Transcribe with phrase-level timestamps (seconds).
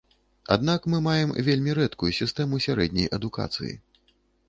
[0.55, 3.73] Аднак мы маем вельмі рэдкую сістэму сярэдняй адукацыі.